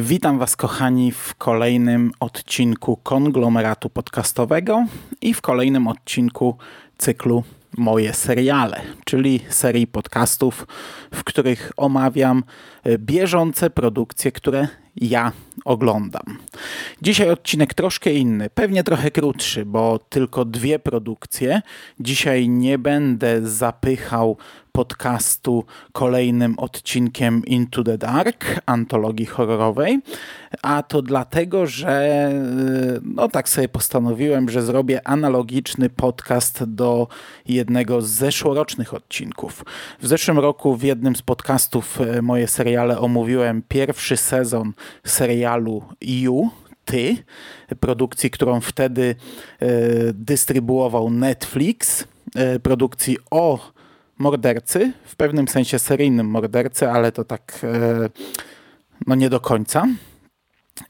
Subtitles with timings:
[0.00, 4.86] Witam Was, kochani, w kolejnym odcinku konglomeratu podcastowego
[5.20, 6.56] i w kolejnym odcinku
[6.98, 7.44] cyklu
[7.76, 10.66] Moje seriale, czyli serii podcastów,
[11.14, 12.44] w których omawiam
[12.98, 15.32] bieżące produkcje, które ja
[15.64, 16.38] oglądam.
[17.02, 21.62] Dzisiaj odcinek troszkę inny, pewnie trochę krótszy, bo tylko dwie produkcje.
[22.00, 24.36] Dzisiaj nie będę zapychał
[24.76, 30.00] podcastu kolejnym odcinkiem Into the Dark, antologii horrorowej,
[30.62, 32.30] a to dlatego, że
[33.02, 37.08] no tak sobie postanowiłem, że zrobię analogiczny podcast do
[37.48, 39.64] jednego z zeszłorocznych odcinków.
[40.00, 44.72] W zeszłym roku w jednym z podcastów e, moje seriale omówiłem pierwszy sezon
[45.04, 46.50] serialu You,
[46.84, 47.16] Ty,
[47.80, 49.14] produkcji, którą wtedy
[49.60, 49.66] e,
[50.12, 52.04] dystrybuował Netflix,
[52.62, 53.75] produkcji o
[54.18, 58.08] mordercy, w pewnym sensie seryjnym mordercy, ale to tak e,
[59.06, 59.86] no nie do końca.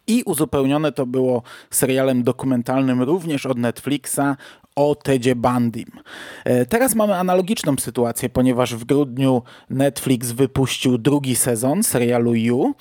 [0.06, 4.36] I uzupełnione to było serialem dokumentalnym również od Netflixa
[4.76, 5.90] o Tedzie Bandim.
[6.44, 12.74] E, teraz mamy analogiczną sytuację, ponieważ w grudniu Netflix wypuścił drugi sezon serialu You,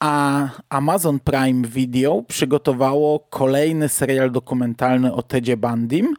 [0.00, 6.14] a Amazon Prime Video przygotowało kolejny serial dokumentalny o Tedzie Bandim,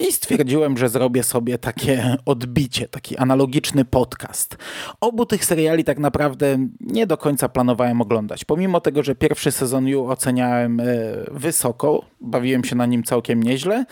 [0.00, 4.56] i stwierdziłem, że zrobię sobie takie odbicie, taki analogiczny podcast.
[5.00, 8.44] Obu tych seriali tak naprawdę nie do końca planowałem oglądać.
[8.44, 10.84] Pomimo tego, że pierwszy sezon You oceniałem e,
[11.30, 13.84] wysoko, bawiłem się na nim całkiem nieźle,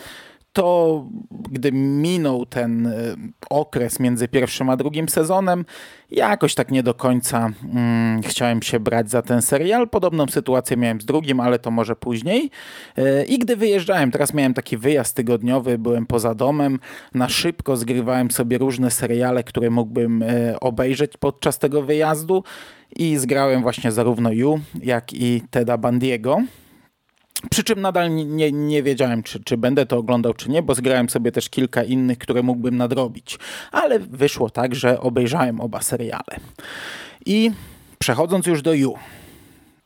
[0.57, 1.05] to
[1.51, 2.91] gdy minął ten e,
[3.49, 5.65] okres między pierwszym a drugim sezonem,
[6.11, 9.89] jakoś tak nie do końca mm, chciałem się brać za ten serial.
[9.89, 12.49] Podobną sytuację miałem z drugim, ale to może później.
[12.97, 16.79] E, I gdy wyjeżdżałem, teraz miałem taki wyjazd tygodniowy, byłem poza domem,
[17.13, 22.43] na szybko zgrywałem sobie różne seriale, które mógłbym e, obejrzeć podczas tego wyjazdu
[22.95, 26.41] i zgrałem właśnie zarówno You, jak i Teda Bandiego.
[27.51, 31.09] Przy czym nadal nie, nie wiedziałem, czy, czy będę to oglądał, czy nie, bo zgrałem
[31.09, 33.39] sobie też kilka innych, które mógłbym nadrobić.
[33.71, 36.39] Ale wyszło tak, że obejrzałem oba seriale.
[37.25, 37.51] I
[37.99, 38.93] przechodząc już do You.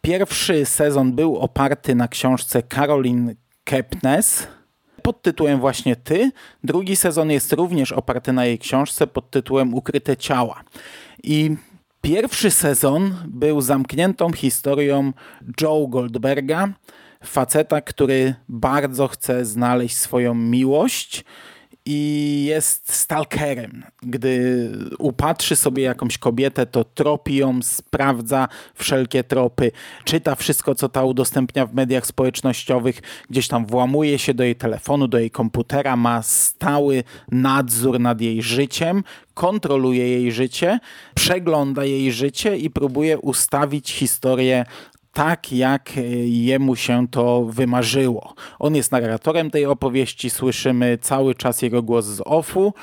[0.02, 4.48] Pierwszy sezon był oparty na książce Caroline Kepnes
[5.02, 6.32] pod tytułem właśnie Ty.
[6.64, 10.64] Drugi sezon jest również oparty na jej książce pod tytułem Ukryte ciała.
[11.24, 11.56] I
[12.02, 15.14] pierwszy sezon był zamkniętą historią
[15.62, 16.70] Joe Goldberga,
[17.24, 21.24] faceta, który bardzo chce znaleźć swoją miłość
[21.86, 23.84] i jest stalkerem.
[24.02, 29.72] Gdy upatrzy sobie jakąś kobietę, to tropi ją, sprawdza wszelkie tropy,
[30.04, 35.08] czyta wszystko, co ta udostępnia w mediach społecznościowych, gdzieś tam włamuje się do jej telefonu,
[35.08, 39.04] do jej komputera, ma stały nadzór nad jej życiem,
[39.34, 40.80] kontroluje jej życie,
[41.16, 44.66] przegląda jej życie i próbuje ustawić historię
[45.14, 48.34] tak, jak e, jemu się to wymarzyło.
[48.60, 52.74] On jest narratorem tej opowieści, słyszymy cały czas jego głos z offu.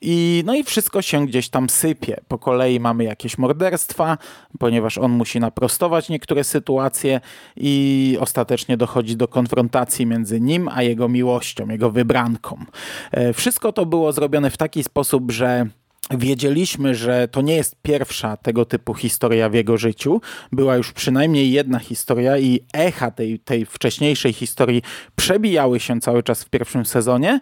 [0.00, 2.16] I, no i wszystko się gdzieś tam sypie.
[2.28, 4.18] Po kolei mamy jakieś morderstwa,
[4.58, 7.20] ponieważ on musi naprostować niektóre sytuacje
[7.56, 12.64] i ostatecznie dochodzi do konfrontacji między nim a jego miłością, jego wybranką.
[13.12, 15.66] E, wszystko to było zrobione w taki sposób, że
[16.10, 20.20] Wiedzieliśmy, że to nie jest pierwsza tego typu historia w jego życiu.
[20.52, 24.82] Była już przynajmniej jedna historia i echa tej, tej wcześniejszej historii
[25.16, 27.40] przebijały się cały czas w pierwszym sezonie.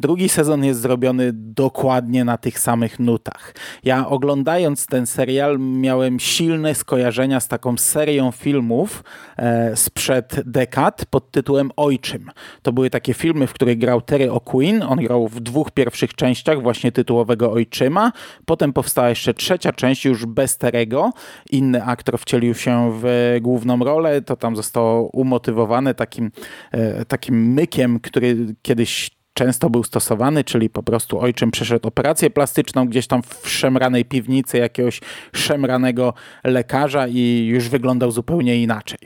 [0.00, 3.54] Drugi sezon jest zrobiony dokładnie na tych samych nutach.
[3.84, 9.04] Ja oglądając ten serial miałem silne skojarzenia z taką serią filmów
[9.36, 12.30] e, sprzed dekad pod tytułem Ojczym.
[12.62, 14.86] To były takie filmy, w których grał Terry O'Quinn.
[14.88, 18.03] On grał w dwóch pierwszych częściach właśnie tytułowego Ojczyma
[18.44, 21.10] Potem powstała jeszcze trzecia część, już bez Terego.
[21.50, 24.22] Inny aktor wcielił się w główną rolę.
[24.22, 26.30] To tam zostało umotywowane takim,
[26.72, 32.88] e, takim mykiem, który kiedyś często był stosowany, czyli po prostu ojczym przeszedł operację plastyczną
[32.88, 35.00] gdzieś tam w szemranej piwnicy jakiegoś
[35.32, 36.14] szemranego
[36.44, 38.98] lekarza i już wyglądał zupełnie inaczej.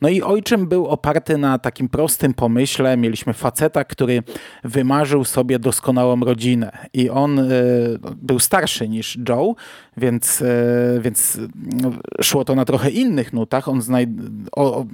[0.00, 2.96] No i ojczym był oparty na takim prostym pomyśle.
[2.96, 4.22] Mieliśmy faceta, który
[4.64, 9.54] wymarzył sobie doskonałą rodzinę i on y, był starszy niż Joe,
[9.96, 11.38] więc, y, więc
[11.82, 11.90] no,
[12.22, 13.68] szło to na trochę innych nutach.
[13.68, 13.82] On
[14.56, 14.84] o,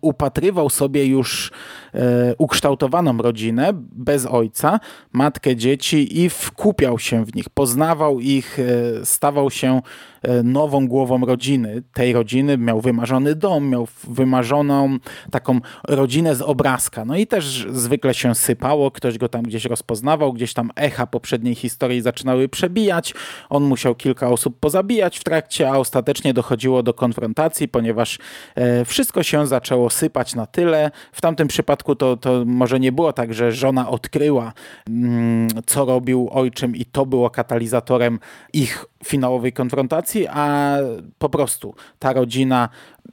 [0.00, 1.50] upatrywał sobie już
[1.94, 1.98] y,
[2.38, 4.80] ukształtowaną rodzinę bez ojca,
[5.12, 8.58] matkę, dzieci i wkupiał się w nich, poznawał ich,
[9.04, 9.80] stawał się
[10.15, 11.82] E, nową głową rodziny.
[11.92, 14.98] Tej rodziny miał wymarzony dom, miał wymarzoną
[15.30, 17.04] taką rodzinę z obrazka.
[17.04, 21.54] No i też zwykle się sypało, ktoś go tam gdzieś rozpoznawał, gdzieś tam echa poprzedniej
[21.54, 23.14] historii zaczynały przebijać.
[23.48, 28.18] On musiał kilka osób pozabijać w trakcie, a ostatecznie dochodziło do konfrontacji, ponieważ
[28.54, 30.90] e, wszystko się zaczęło sypać na tyle.
[31.12, 34.52] W tamtym przypadku to, to może nie było tak, że żona odkryła,
[34.88, 38.18] mm, co robił ojczym i to było katalizatorem
[38.52, 40.76] ich finałowej konfrontacji, a
[41.18, 42.68] po prostu ta rodzina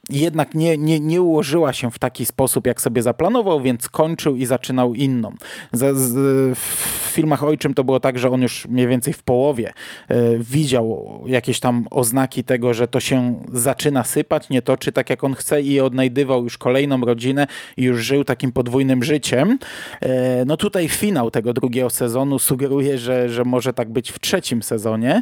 [0.10, 4.45] jednak nie, nie, nie ułożyła się w taki sposób, jak sobie zaplanował, więc kończył i
[4.45, 5.36] zaczynał inną.
[5.72, 6.13] Z, z,
[6.60, 9.74] w filmach Ojczym to było tak, że on już mniej więcej w połowie
[10.12, 15.24] y, widział jakieś tam oznaki tego, że to się zaczyna sypać, nie toczy tak, jak
[15.24, 17.48] on chce i odnajdywał już kolejną rodzinę
[17.78, 19.60] i już żył takim podwójnym życiem.
[20.04, 20.07] Y,
[20.45, 25.22] no tutaj finał tego drugiego sezonu sugeruje, że, że może tak być w trzecim sezonie,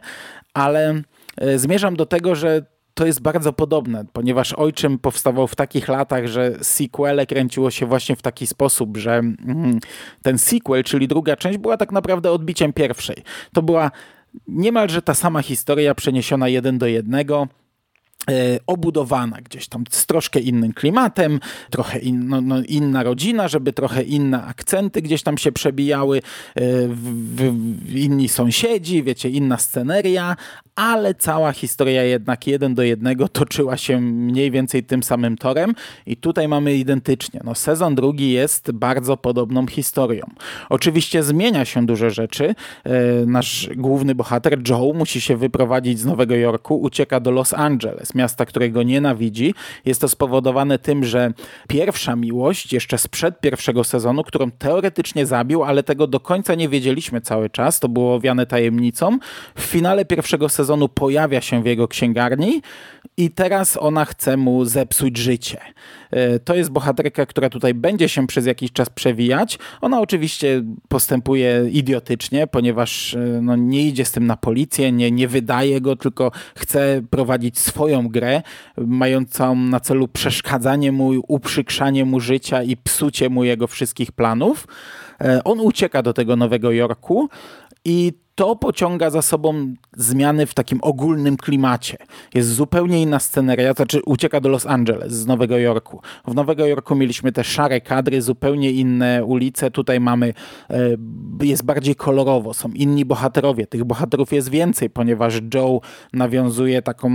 [0.54, 1.02] ale
[1.38, 6.28] e, zmierzam do tego, że to jest bardzo podobne, ponieważ Ojczym powstawał w takich latach,
[6.28, 9.80] że sequele kręciło się właśnie w taki sposób, że mm,
[10.22, 13.24] ten sequel, czyli druga część, była tak naprawdę odbiciem pierwszej.
[13.54, 13.92] To była
[14.48, 17.48] niemalże ta sama historia przeniesiona jeden do jednego
[18.68, 21.40] obudowana gdzieś tam z troszkę innym klimatem,
[21.70, 26.22] trochę in, no, no, inna rodzina, żeby trochę inne akcenty gdzieś tam się przebijały, e,
[26.88, 30.36] w, w, inni sąsiedzi, wiecie, inna sceneria,
[30.76, 35.74] ale cała historia jednak jeden do jednego toczyła się mniej więcej tym samym torem
[36.06, 37.40] i tutaj mamy identycznie.
[37.44, 40.26] No, sezon drugi jest bardzo podobną historią.
[40.70, 42.56] Oczywiście zmienia się duże rzeczy.
[42.84, 42.92] E,
[43.26, 48.46] nasz główny bohater Joe musi się wyprowadzić z Nowego Jorku, ucieka do Los Angeles, miasta,
[48.46, 49.54] którego nienawidzi.
[49.86, 51.34] Jest to spowodowane tym, że
[51.68, 57.22] pierwsza miłość, jeszcze sprzed pierwszego sezonu, którą teoretycznie zabił, ale tego do końca nie wiedzieliśmy
[57.22, 59.20] cały czas, to było owiane tajemnicą,
[59.56, 62.62] w finale pierwszego sezonu pojawia się w jego księgarni
[63.22, 65.58] i teraz ona chce mu zepsuć życie.
[66.12, 69.60] E, to jest bohaterka, która tutaj będzie się przez jakiś czas przewijać.
[69.82, 75.28] Ona oczywiście postępuje idiotycznie, ponieważ e, no, nie idzie z tym na policję, nie, nie
[75.28, 78.42] wydaje go, tylko chce prowadzić swoją grę,
[78.78, 84.68] mającą na celu przeszkadzanie mu, uprzykrzanie mu życia i psucie mu jego wszystkich planów.
[85.22, 87.30] E, on ucieka do tego Nowego Jorku
[87.86, 91.98] i to pociąga za sobą zmiany w takim ogólnym klimacie.
[92.34, 96.02] Jest zupełnie inna sceneria, znaczy ucieka do Los Angeles z Nowego Jorku.
[96.28, 99.72] W Nowego Jorku mieliśmy te szare kadry, zupełnie inne ulice.
[99.72, 100.34] Tutaj mamy,
[100.70, 100.76] e,
[101.42, 103.68] jest bardziej kolorowo, są inni bohaterowie.
[103.68, 105.82] Tych bohaterów jest więcej, ponieważ Joe
[106.14, 107.12] nawiązuje taką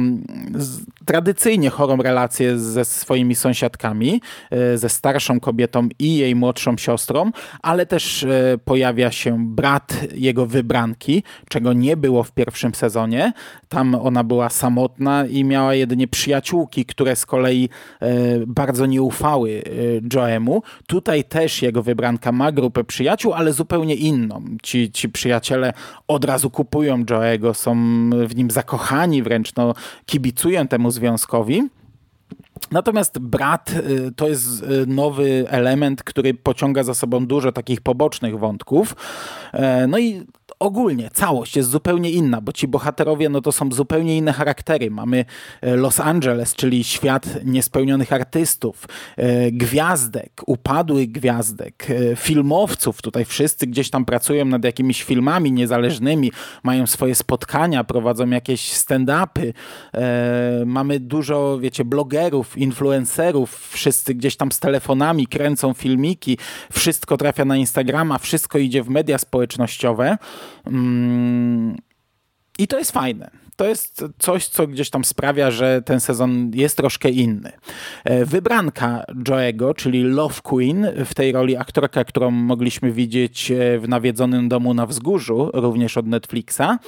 [1.04, 4.20] tradycyjnie chorą relację ze swoimi sąsiadkami,
[4.50, 7.30] e, ze starszą kobietą i jej młodszą siostrą,
[7.62, 11.05] ale też e, pojawia się brat jego wybranki,
[11.48, 13.32] czego nie było w pierwszym sezonie.
[13.68, 17.68] Tam ona była samotna i miała jedynie przyjaciółki, które z kolei
[18.00, 18.08] e,
[18.46, 20.62] bardzo nie ufały e, Joemu.
[20.86, 24.42] Tutaj też jego wybranka ma grupę przyjaciół, ale zupełnie inną.
[24.62, 25.72] Ci, ci przyjaciele
[26.08, 27.74] od razu kupują Joego, są
[28.26, 29.74] w nim zakochani wręcz, no,
[30.06, 31.62] kibicują temu związkowi.
[32.70, 38.96] Natomiast brat y, to jest nowy element, który pociąga za sobą dużo takich pobocznych wątków.
[39.52, 40.22] E, no i
[40.58, 44.90] ogólnie całość jest zupełnie inna, bo ci bohaterowie no to są zupełnie inne charaktery.
[44.90, 45.24] Mamy
[45.60, 48.86] e, Los Angeles, czyli świat niespełnionych artystów,
[49.16, 53.02] e, gwiazdek, upadłych gwiazdek, e, filmowców.
[53.02, 56.32] Tutaj wszyscy gdzieś tam pracują nad jakimiś filmami niezależnymi,
[56.62, 59.52] mają swoje spotkania, prowadzą jakieś stand-upy.
[60.66, 66.38] Mamy dużo, wiecie, blogerów, influencerów, wszyscy gdzieś tam z telefonami kręcą filmiki,
[66.72, 70.18] wszystko trafia na Instagrama, wszystko idzie w media społecznościowe.
[70.66, 71.76] Mm,
[72.58, 73.30] I to jest fajne.
[73.56, 77.52] To jest coś, co gdzieś tam sprawia, że ten sezon jest troszkę inny.
[78.04, 83.88] E, wybranka Joego, czyli Love Queen, w tej roli aktorka, którą mogliśmy widzieć e, w
[83.88, 86.78] nawiedzonym domu na wzgórzu, również od Netflixa,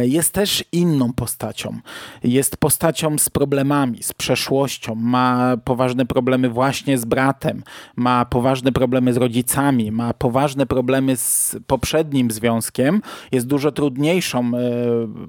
[0.00, 1.80] jest też inną postacią.
[2.24, 7.62] Jest postacią z problemami, z przeszłością, ma poważne problemy właśnie z bratem,
[7.96, 14.50] ma poważne problemy z rodzicami, ma poważne problemy z poprzednim związkiem, jest dużo trudniejszą e,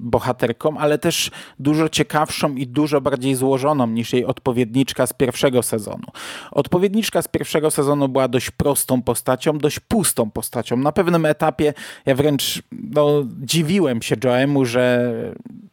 [0.00, 6.06] bohaterką, ale też dużo ciekawszą i dużo bardziej złożoną niż jej odpowiedniczka z pierwszego sezonu.
[6.50, 10.76] Odpowiedniczka z pierwszego sezonu była dość prostą postacią, dość pustą postacią.
[10.76, 11.74] Na pewnym etapie
[12.06, 15.12] ja wręcz no, dziwiłem się Joemu, że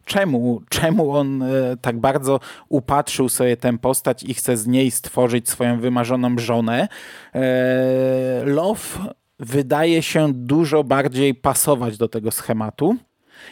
[0.06, 1.48] czemu, czemu on e,
[1.82, 6.88] tak bardzo upatrzył sobie tę postać i chce z niej stworzyć swoją wymarzoną żonę.
[7.36, 9.00] E, Love
[9.40, 12.96] wydaje się dużo bardziej pasować do tego schematu.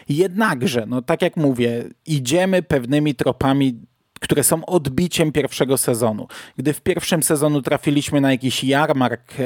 [0.09, 3.79] Jednakże, no tak jak mówię, idziemy pewnymi tropami
[4.23, 6.27] które są odbiciem pierwszego sezonu.
[6.57, 9.43] Gdy w pierwszym sezonu trafiliśmy na jakiś jarmark e,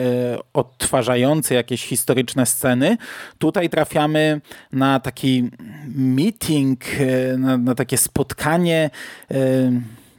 [0.54, 2.98] odtwarzający jakieś historyczne sceny,
[3.38, 4.42] tutaj trafiamy
[4.72, 5.50] na taki
[5.96, 8.90] meeting, e, na, na takie spotkanie.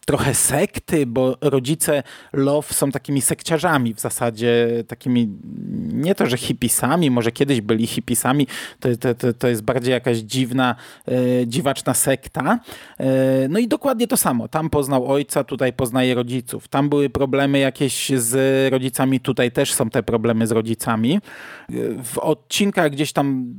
[0.08, 5.28] Trochę sekty, bo rodzice Love są takimi sekciarzami w zasadzie, takimi
[5.92, 8.46] nie to, że hipisami, może kiedyś byli hipisami,
[8.80, 10.76] to, to, to jest bardziej jakaś dziwna,
[11.08, 12.60] e, dziwaczna sekta.
[13.00, 14.48] E, no i dokładnie to samo.
[14.48, 16.68] Tam poznał ojca, tutaj poznaje rodziców.
[16.68, 21.14] Tam były problemy jakieś z rodzicami, tutaj też są te problemy z rodzicami.
[21.14, 21.20] E,
[22.04, 23.54] w odcinkach gdzieś tam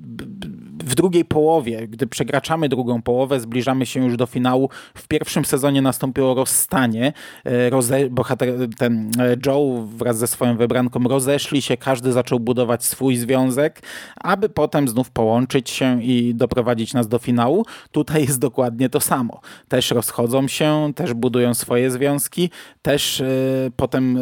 [0.90, 4.70] w drugiej połowie, gdy przekraczamy drugą połowę, zbliżamy się już do finału.
[4.96, 7.14] W pierwszym sezonie nastąpiło rozstanie.
[7.46, 12.86] E, roze, bohater, ten e, Joe wraz ze swoją wybranką rozeszli się, każdy zaczął budować
[12.86, 13.82] swój związek,
[14.16, 17.66] aby potem znów połączyć się i doprowadzić nas do finału.
[17.92, 19.42] Tutaj jest dokładnie to samo.
[19.68, 22.50] Też rozchodzą się, też budują swoje związki,
[22.82, 24.22] też y, potem y,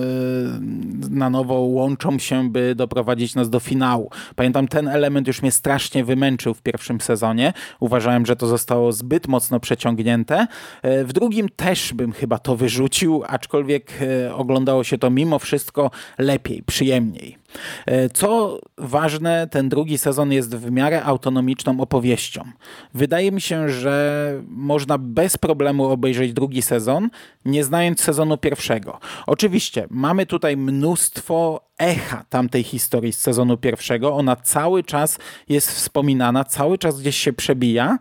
[1.09, 4.09] na nowo łączą się, by doprowadzić nas do finału.
[4.35, 7.53] Pamiętam, ten element już mnie strasznie wymęczył w pierwszym sezonie.
[7.79, 10.47] Uważałem, że to zostało zbyt mocno przeciągnięte.
[10.83, 16.63] W drugim też bym chyba to wyrzucił, aczkolwiek e, oglądało się to mimo wszystko lepiej,
[16.63, 17.37] przyjemniej.
[17.85, 22.43] E, co ważne, ten drugi sezon jest w miarę autonomiczną opowieścią.
[22.93, 27.09] Wydaje mi się, że można bez problemu obejrzeć drugi sezon,
[27.45, 28.99] nie znając sezonu pierwszego.
[29.27, 34.15] Oczywiście mamy tutaj mnóstwo echa tamtej historii z sezonu pierwszego.
[34.15, 35.17] Ona cały czas
[35.49, 37.97] jest wspominana, cały czas gdzieś się przebija,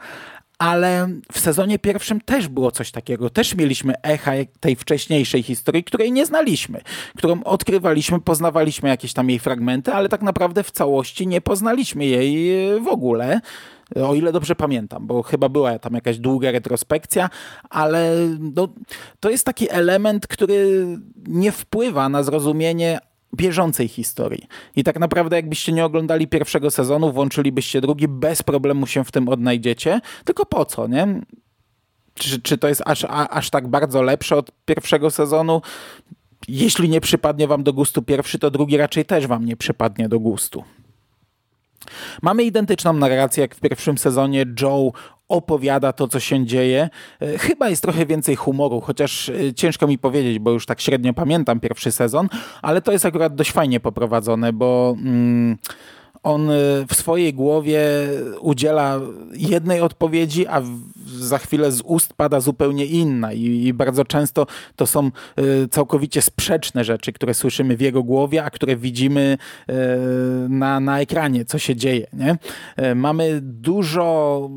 [0.58, 3.30] ale w sezonie pierwszym też było coś takiego.
[3.30, 6.80] Też mieliśmy echa tej wcześniejszej historii, której nie znaliśmy,
[7.16, 12.80] którą odkrywaliśmy, poznawaliśmy jakieś tam jej fragmenty, ale tak naprawdę w całości nie poznaliśmy jej
[12.80, 13.40] w ogóle.
[13.96, 17.30] O ile dobrze pamiętam, bo chyba była tam jakaś długa retrospekcja,
[17.70, 18.12] ale
[18.56, 18.68] no,
[19.20, 20.86] to jest taki element, który
[21.26, 22.98] nie wpływa na zrozumienie
[23.36, 24.46] bieżącej historii.
[24.76, 29.28] I tak naprawdę jakbyście nie oglądali pierwszego sezonu, włączylibyście drugi, bez problemu się w tym
[29.28, 30.00] odnajdziecie.
[30.24, 31.20] Tylko po co, nie?
[32.14, 35.62] Czy, czy to jest aż, a, aż tak bardzo lepsze od pierwszego sezonu?
[36.48, 40.20] Jeśli nie przypadnie wam do gustu pierwszy, to drugi raczej też wam nie przypadnie do
[40.20, 40.64] gustu.
[42.22, 44.44] Mamy identyczną narrację jak w pierwszym sezonie.
[44.62, 44.92] Joe
[45.28, 46.88] opowiada to, co się dzieje.
[47.20, 51.14] E, chyba jest trochę więcej humoru, chociaż e, ciężko mi powiedzieć, bo już tak średnio
[51.14, 52.28] pamiętam pierwszy sezon,
[52.62, 54.96] ale to jest akurat dość fajnie poprowadzone, bo.
[54.98, 55.56] Mm,
[56.26, 56.54] on y,
[56.88, 57.80] w swojej głowie
[58.40, 59.00] udziela
[59.32, 60.62] jednej odpowiedzi, a
[61.06, 66.22] za chwilę z ust pada zupełnie inna i, i, bardzo często to są y, całkowicie
[66.22, 69.38] sprzeczne rzeczy, które słyszymy w jego głowie, a które widzimy
[69.70, 69.74] y,
[70.48, 72.06] na, na ekranie, co się dzieje.
[72.12, 72.36] Nie?
[72.94, 74.50] Mamy dużo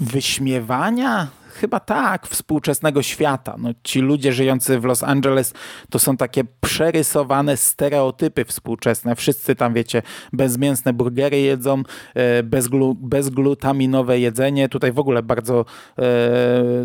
[0.00, 3.54] wyśmiewania, Chyba tak, współczesnego świata.
[3.58, 5.54] No, ci ludzie żyjący w Los Angeles
[5.90, 9.16] to są takie przerysowane stereotypy współczesne.
[9.16, 11.82] Wszyscy tam, wiecie, bezmięsne burgery jedzą,
[12.14, 14.68] e, bezglu, bezglutaminowe jedzenie.
[14.68, 15.64] Tutaj w ogóle bardzo
[15.98, 16.04] e,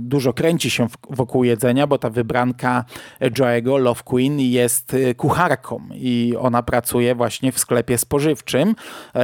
[0.01, 2.85] dużo kręci się wokół jedzenia, bo ta wybranka
[3.21, 8.75] Joe'ego, Love Queen, jest e, kucharką i ona pracuje właśnie w sklepie spożywczym,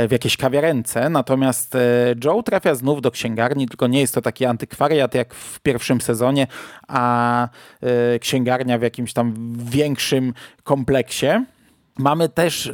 [0.08, 1.10] w jakiejś kawiarence.
[1.10, 1.78] Natomiast
[2.24, 6.48] Joe trafia znów do księgarni, tylko nie jest to taki antykwariat jak w pierwszym sezonie,
[6.88, 7.48] a
[7.82, 11.28] e, księgarnia w jakimś tam większym kompleksie.
[12.00, 12.74] Mamy też y,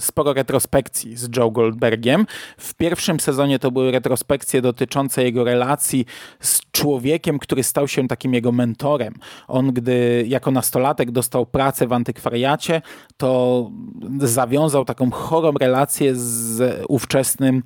[0.00, 2.26] sporo retrospekcji z Joe Goldbergiem.
[2.58, 6.06] W pierwszym sezonie to były retrospekcje dotyczące jego relacji
[6.40, 9.14] z człowiekiem, który stał się takim jego mentorem.
[9.48, 12.82] On, gdy jako nastolatek dostał pracę w antykwariacie,
[13.16, 13.70] to
[14.18, 17.62] zawiązał taką chorą relację z ówczesnym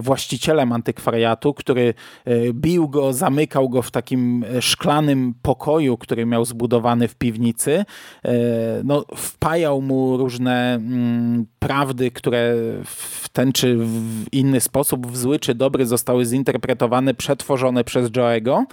[0.00, 1.94] właścicielem antykwariatu, który
[2.28, 7.84] y, bił go, zamykał go w takim szklanym pokoju, który miał zbudowany w piwnicy.
[8.84, 15.16] No, wpajał mu różne różne mm, prawdy, które w ten czy w inny sposób, w
[15.16, 18.64] zły czy dobry zostały zinterpretowane, przetworzone przez Joe'ego.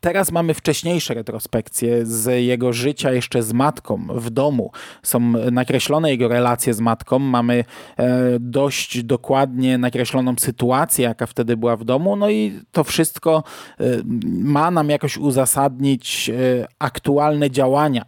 [0.00, 4.70] Teraz mamy wcześniejsze retrospekcje z jego życia jeszcze z matką w domu.
[5.02, 5.20] Są
[5.52, 7.18] nakreślone jego relacje z matką.
[7.18, 7.64] Mamy
[7.96, 8.06] e,
[8.40, 12.16] dość dokładnie nakreśloną sytuację, jaka wtedy była w domu.
[12.16, 13.42] No i to wszystko
[13.80, 13.84] e,
[14.24, 18.04] ma nam jakoś uzasadnić e, aktualne działania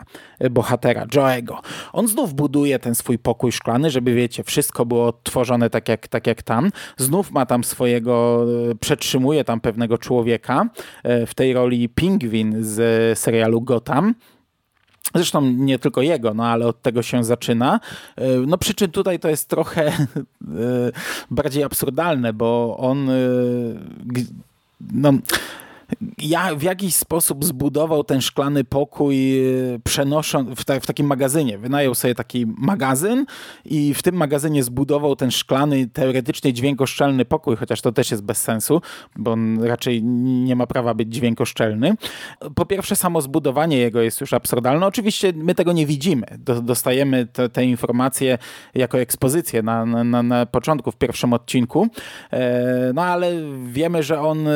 [0.51, 1.57] bohatera, Joe'ego.
[1.93, 6.27] On znów buduje ten swój pokój szklany, żeby wiecie, wszystko było odtworzone tak jak, tak
[6.27, 6.71] jak tam.
[6.97, 8.47] Znów ma tam swojego,
[8.81, 10.69] przetrzymuje tam pewnego człowieka
[11.05, 14.15] w tej roli Pingwin z serialu Gotham.
[15.15, 17.81] Zresztą nie tylko jego, no ale od tego się zaczyna.
[18.17, 19.97] E, no przy czym tutaj to jest trochę e,
[21.31, 23.15] bardziej absurdalne, bo on e,
[24.93, 25.13] no,
[26.19, 29.41] ja w jakiś sposób zbudował ten szklany pokój,
[29.75, 31.59] y, przenosząc w, ta, w, takim magazynie.
[31.59, 33.27] Wynajął sobie taki magazyn
[33.65, 38.39] i w tym magazynie zbudował ten szklany, teoretycznie dźwiękoszczelny pokój, chociaż to też jest bez
[38.39, 38.81] sensu,
[39.17, 41.95] bo on raczej nie ma prawa być dźwiękoszczelny.
[42.55, 44.87] Po pierwsze, samo zbudowanie jego jest już absurdalne.
[44.87, 46.27] Oczywiście my tego nie widzimy.
[46.63, 48.39] Dostajemy te, te informacje
[48.75, 51.89] jako ekspozycję na, na, na początku, w pierwszym odcinku.
[52.33, 53.33] E, no ale
[53.65, 54.49] wiemy, że on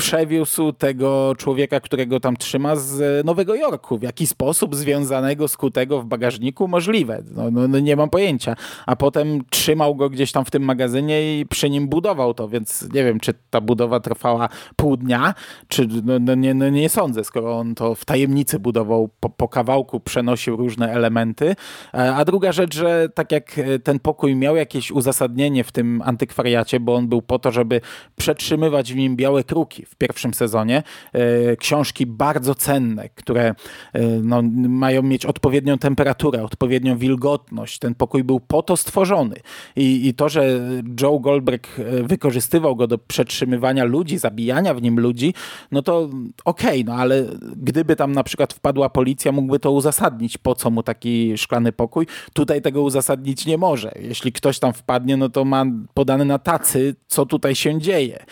[0.00, 3.98] przewiózł tego człowieka, którego tam trzyma z Nowego Jorku.
[3.98, 7.22] W jaki sposób związanego, skutego w bagażniku możliwe?
[7.30, 8.56] No, no, no, nie mam pojęcia.
[8.86, 12.82] A potem trzymał go gdzieś tam w tym magazynie i przy nim budował to, więc
[12.94, 15.34] nie wiem, czy ta budowa trwała pół dnia,
[15.68, 19.48] czy no, no nie, no nie sądzę, skoro on to w tajemnicy budował, po, po
[19.48, 21.56] kawałku przenosił różne elementy.
[21.94, 26.80] E, a druga rzecz, że tak jak ten pokój miał jakieś uzasadnienie w tym antykwariacie,
[26.80, 27.80] bo on był po to, żeby
[28.16, 30.82] przetrzymywać w nim białe kruki w pierwszym sezonie.
[31.12, 33.54] E, książki bardzo cenne, które
[33.92, 37.78] e, no, mają mieć odpowiednią temperaturę, odpowiednią wilgotność.
[37.78, 39.36] Ten pokój był po to stworzony.
[39.76, 40.60] I, i to, że
[41.00, 45.34] Joe Goldberg e, wykorzystywał go do przetrzymywania ludzi, zabijania w nim ludzi,
[45.72, 46.08] no to
[46.44, 47.24] okej, okay, no ale
[47.56, 52.06] gdyby tam na przykład wpadła policja, mógłby to uzasadnić, po co mu taki szklany pokój.
[52.32, 53.92] Tutaj tego uzasadnić nie może.
[54.00, 58.24] Jeśli ktoś tam wpadnie, no to ma podane na tacy, co tutaj się dzieje.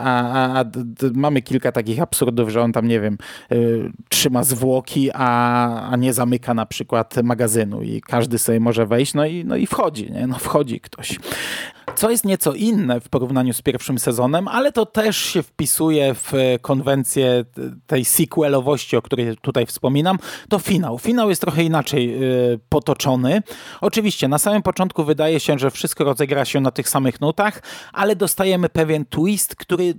[0.00, 0.64] A, a, a
[1.14, 3.18] mamy kilka takich absurdów, że on tam, nie wiem,
[3.52, 9.14] y, trzyma zwłoki, a, a nie zamyka na przykład magazynu i każdy sobie może wejść,
[9.14, 10.26] no i, no i wchodzi, nie?
[10.26, 11.18] No wchodzi ktoś.
[11.96, 16.32] Co jest nieco inne w porównaniu z pierwszym sezonem, ale to też się wpisuje w
[16.60, 17.44] konwencję
[17.86, 20.98] tej sequelowości, o której tutaj wspominam, to finał.
[20.98, 23.42] Finał jest trochę inaczej y, potoczony.
[23.80, 28.16] Oczywiście na samym początku wydaje się, że wszystko rozegra się na tych samych nutach, ale
[28.16, 29.94] dostajemy pewien twist, który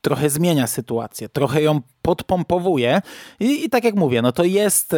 [0.00, 3.02] trochę zmienia sytuację, trochę ją podpompowuje.
[3.40, 4.96] I, i tak jak mówię, no to jest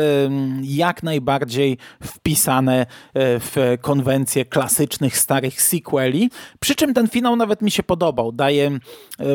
[0.63, 7.71] jak najbardziej wpisane e, w konwencję klasycznych, starych sequeli, przy czym ten finał nawet mi
[7.71, 8.79] się podobał, daje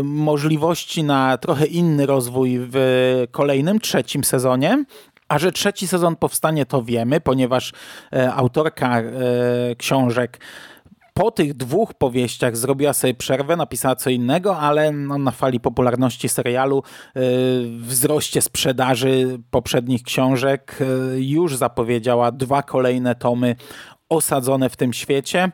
[0.03, 2.77] możliwości na trochę inny rozwój w
[3.31, 4.85] kolejnym, trzecim sezonie,
[5.27, 7.73] a że trzeci sezon powstanie, to wiemy, ponieważ
[8.13, 9.11] e, autorka e,
[9.77, 10.39] książek
[11.17, 16.29] po tych dwóch powieściach zrobiła sobie przerwę, napisała co innego, ale no, na fali popularności
[16.29, 16.83] serialu,
[17.15, 17.21] yy,
[17.79, 20.77] wzroście sprzedaży poprzednich książek
[21.11, 23.55] yy, już zapowiedziała dwa kolejne tomy
[24.09, 25.51] osadzone w tym świecie.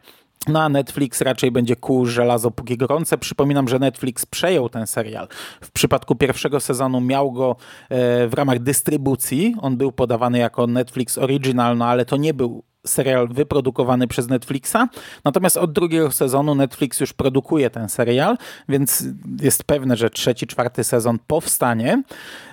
[0.48, 3.18] No a Netflix raczej będzie kół żelazo póki gorące.
[3.18, 5.28] Przypominam, że Netflix przejął ten serial.
[5.62, 7.56] W przypadku pierwszego sezonu miał go
[7.90, 9.56] e, w ramach dystrybucji.
[9.62, 14.78] On był podawany jako Netflix Original, no ale to nie był serial wyprodukowany przez Netflixa.
[15.26, 18.38] Natomiast od drugiego sezonu Netflix już produkuje ten serial,
[18.70, 19.04] więc
[19.42, 22.04] jest pewne, że trzeci, czwarty sezon powstanie.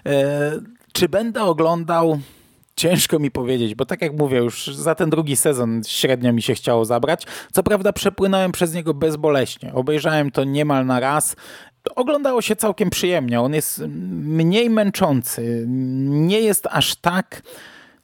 [0.06, 0.52] E,
[0.92, 2.20] czy będę oglądał?
[2.76, 6.54] Ciężko mi powiedzieć, bo tak jak mówię, już za ten drugi sezon średnio mi się
[6.54, 7.26] chciało zabrać.
[7.52, 9.74] Co prawda przepłynąłem przez niego bezboleśnie.
[9.74, 11.36] Obejrzałem to niemal na raz
[11.96, 13.40] oglądało się całkiem przyjemnie.
[13.40, 15.64] On jest mniej męczący.
[16.08, 17.42] Nie jest aż tak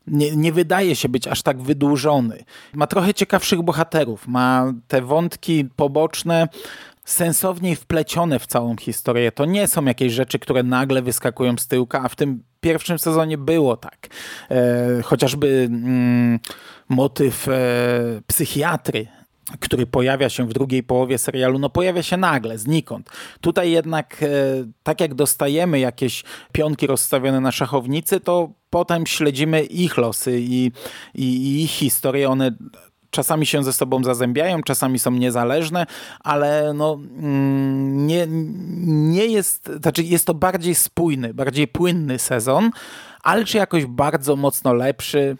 [0.06, 2.44] nie, nie wydaje się być aż tak wydłużony.
[2.72, 6.48] Ma trochę ciekawszych bohaterów, ma te wątki poboczne,
[7.04, 9.32] sensowniej wplecione w całą historię.
[9.32, 13.38] To nie są jakieś rzeczy, które nagle wyskakują z tyłka, a w tym pierwszym sezonie
[13.38, 14.08] było tak.
[14.50, 16.38] E, chociażby mm,
[16.88, 17.52] motyw e,
[18.26, 19.06] psychiatry
[19.60, 23.10] który pojawia się w drugiej połowie serialu, no pojawia się nagle, znikąd.
[23.40, 24.26] Tutaj jednak, e,
[24.82, 30.72] tak jak dostajemy jakieś pionki rozstawione na szachownicy, to potem śledzimy ich losy i,
[31.14, 32.28] i, i ich historie.
[32.28, 32.52] One
[33.10, 35.86] czasami się ze sobą zazębiają, czasami są niezależne,
[36.20, 38.26] ale no, mm, nie,
[38.86, 42.70] nie jest, znaczy jest to bardziej spójny, bardziej płynny sezon,
[43.22, 45.36] ale czy jakoś bardzo mocno lepszy?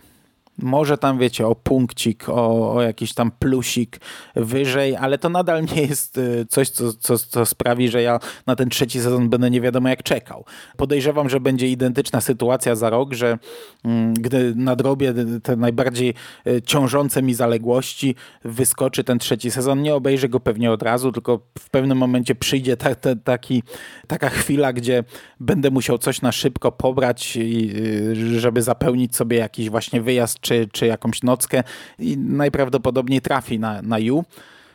[0.58, 4.00] Może tam, wiecie, o punkcik, o, o jakiś tam plusik
[4.36, 8.56] wyżej, ale to nadal nie jest y, coś, co, co, co sprawi, że ja na
[8.56, 10.44] ten trzeci sezon będę nie wiadomo jak czekał.
[10.76, 13.38] Podejrzewam, że będzie identyczna sytuacja za rok, że
[13.84, 16.14] mm, gdy nadrobię te najbardziej
[16.46, 18.14] y, ciążące mi zaległości,
[18.44, 22.76] wyskoczy ten trzeci sezon, nie obejrzę go pewnie od razu, tylko w pewnym momencie przyjdzie
[22.76, 23.62] ta, ta, taki,
[24.06, 25.04] taka chwila, gdzie
[25.40, 30.68] będę musiał coś na szybko pobrać, i, y, żeby zapełnić sobie jakiś właśnie wyjazd czy,
[30.72, 31.62] czy jakąś nockę
[31.98, 34.24] i najprawdopodobniej trafi na, na You.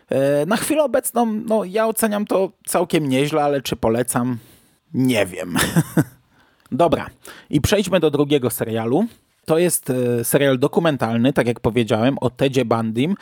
[0.09, 4.37] E, na chwilę obecną, no ja oceniam to całkiem nieźle, ale czy polecam?
[4.93, 5.57] Nie wiem.
[6.71, 7.09] Dobra,
[7.49, 9.05] i przejdźmy do drugiego serialu.
[9.45, 13.15] To jest e, serial dokumentalny, tak jak powiedziałem, o Tedzie Bundym.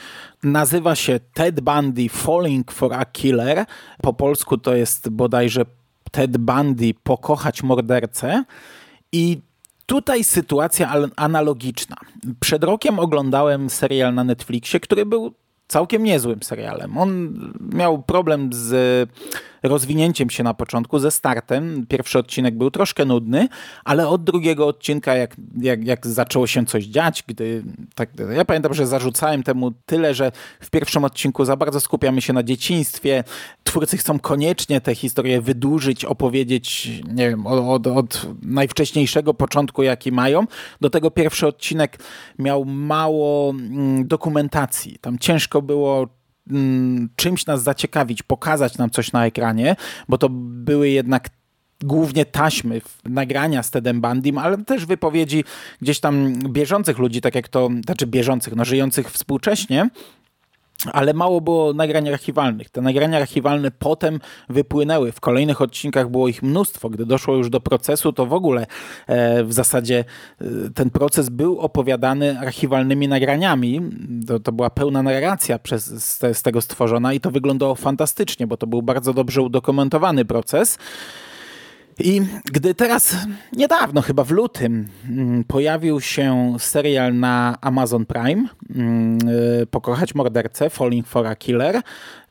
[0.43, 3.65] Nazywa się Ted Bundy Falling for a Killer.
[4.01, 5.65] Po polsku to jest bodajże
[6.11, 8.43] Ted Bundy Pokochać mordercę.
[9.11, 9.41] I
[9.89, 11.95] Tutaj sytuacja analogiczna.
[12.39, 15.33] Przed rokiem oglądałem serial na Netflixie, który był
[15.69, 16.97] całkiem niezłym serialem.
[16.97, 17.39] On
[17.73, 19.09] miał problem z
[19.63, 21.85] rozwinięciem się na początku, ze startem.
[21.89, 23.47] Pierwszy odcinek był troszkę nudny,
[23.83, 27.63] ale od drugiego odcinka, jak, jak, jak zaczęło się coś dziać, gdy
[27.95, 32.33] tak, ja pamiętam, że zarzucałem temu tyle, że w pierwszym odcinku za bardzo skupiamy się
[32.33, 33.23] na dzieciństwie.
[33.63, 40.45] Twórcy chcą koniecznie tę historię wydłużyć, opowiedzieć, nie wiem, od, od najwcześniejszego początku, jaki mają.
[40.81, 41.99] Do tego pierwszy odcinek
[42.39, 44.97] miał mało mm, dokumentacji.
[45.01, 46.19] Tam ciężko było
[46.51, 49.75] Mm, czymś nas zaciekawić, pokazać nam coś na ekranie,
[50.07, 51.29] bo to były jednak
[51.83, 55.43] głównie taśmy, nagrania z Tedem Bandym, ale też wypowiedzi
[55.81, 59.89] gdzieś tam bieżących ludzi, tak jak to, znaczy bieżących, no żyjących współcześnie,
[60.93, 62.69] ale mało było nagrań archiwalnych.
[62.69, 65.11] Te nagrania archiwalne potem wypłynęły.
[65.11, 66.89] W kolejnych odcinkach było ich mnóstwo.
[66.89, 68.67] Gdy doszło już do procesu, to w ogóle
[69.07, 70.05] e, w zasadzie
[70.41, 73.81] e, ten proces był opowiadany archiwalnymi nagraniami.
[74.27, 78.47] To, to była pełna narracja przez, z, te, z tego stworzona i to wyglądało fantastycznie,
[78.47, 80.77] bo to był bardzo dobrze udokumentowany proces.
[81.99, 83.15] I gdy teraz,
[83.53, 89.17] niedawno, chyba w lutym, mm, pojawił się serial na Amazon Prime, mm,
[89.61, 91.81] y, Pokochać mordercę, Falling for a Killer,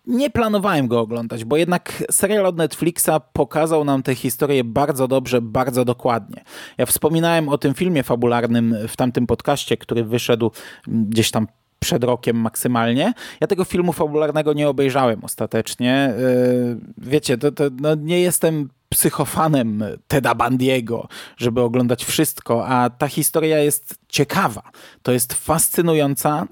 [0.07, 5.43] nie planowałem go oglądać, bo jednak serial od Netflixa pokazał nam tę historię bardzo dobrze,
[5.43, 6.45] bardzo dokładnie.
[6.79, 10.51] Ja wspominałem o tym filmie fabularnym w tamtym podcaście, który wyszedł
[10.87, 11.47] gdzieś tam
[11.79, 13.13] przed rokiem maksymalnie.
[13.41, 16.15] Ja tego filmu fabularnego nie obejrzałem ostatecznie.
[16.19, 23.09] Y, wiecie, to, to no nie jestem psychofanem Teda Bandiego, żeby oglądać wszystko, a ta
[23.09, 24.63] historia jest ciekawa.
[25.03, 26.47] To jest fascynująca,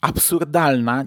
[0.00, 1.04] absurdalna,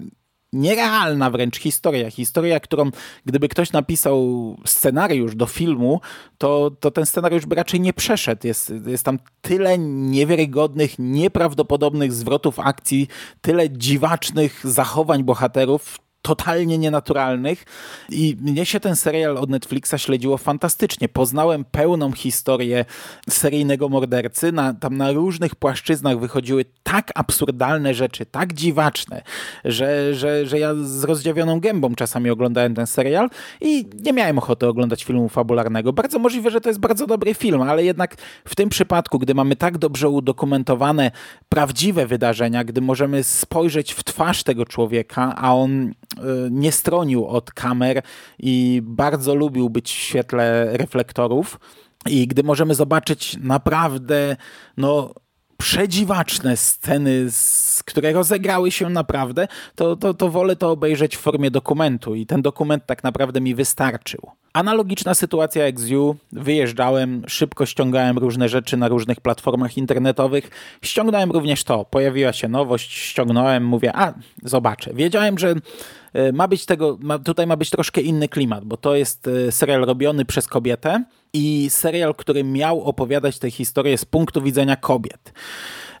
[0.54, 2.10] nierealna wręcz historia.
[2.10, 2.90] Historia, którą
[3.26, 4.26] gdyby ktoś napisał
[4.64, 6.00] scenariusz do filmu,
[6.38, 8.46] to, to ten scenariusz by raczej nie przeszedł.
[8.46, 13.08] Jest, jest tam tyle niewiarygodnych, nieprawdopodobnych zwrotów akcji,
[13.40, 17.64] tyle dziwacznych zachowań bohaterów, totalnie nienaturalnych
[18.10, 21.08] i mnie się ten serial od Netflixa śledziło fantastycznie.
[21.08, 22.84] Poznałem pełną historię
[23.30, 24.52] seryjnego mordercy.
[24.52, 29.22] Na, tam na różnych płaszczyznach wychodziły tak absurdalne rzeczy, tak dziwaczne,
[29.64, 34.66] że, że, że ja z rozdziawioną gębą czasami oglądałem ten serial i nie miałem ochoty
[34.66, 35.92] oglądać filmu fabularnego.
[35.92, 39.56] Bardzo możliwe, że to jest bardzo dobry film, ale jednak w tym przypadku, gdy mamy
[39.56, 41.10] tak dobrze udokumentowane
[41.48, 45.94] prawdziwe wydarzenia, gdy możemy spojrzeć w twarz tego człowieka, a on
[46.50, 48.02] nie stronił od kamer
[48.38, 51.60] i bardzo lubił być w świetle reflektorów.
[52.06, 54.36] I gdy możemy zobaczyć naprawdę
[54.76, 55.14] no,
[55.56, 57.28] przedziwaczne sceny,
[57.84, 62.42] które rozegrały się naprawdę, to, to, to wolę to obejrzeć w formie dokumentu i ten
[62.42, 64.30] dokument tak naprawdę mi wystarczył.
[64.54, 66.16] Analogiczna sytuacja jak z You.
[66.32, 70.50] Wyjeżdżałem, szybko ściągałem różne rzeczy na różnych platformach internetowych.
[70.82, 71.84] Ściągnąłem również to.
[71.84, 74.94] Pojawiła się nowość, ściągnąłem, mówię, a zobaczę.
[74.94, 75.54] Wiedziałem, że
[76.12, 79.52] e, ma być tego, ma, tutaj ma być troszkę inny klimat, bo to jest e,
[79.52, 85.32] serial robiony przez kobietę i serial, który miał opowiadać tę historię z punktu widzenia kobiet.